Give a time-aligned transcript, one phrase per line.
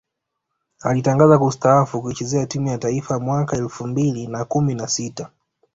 [0.81, 5.29] Alitangaza kustaafu kuichezea timu ya taifa mwaka elfu mbili na kumi na sita